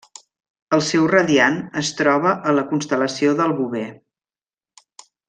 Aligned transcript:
El 0.77 0.81
seu 0.85 1.03
radiant 1.11 1.59
es 1.83 1.91
troba 1.99 2.31
a 2.53 2.57
la 2.61 2.67
constel·lació 2.71 3.37
del 3.43 3.55
Bover. 3.61 3.85